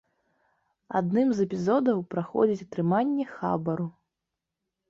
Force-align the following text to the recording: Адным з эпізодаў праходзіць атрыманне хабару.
Адным 0.99 1.27
з 1.39 1.45
эпізодаў 1.47 2.01
праходзіць 2.13 2.65
атрыманне 2.67 3.25
хабару. 3.37 3.87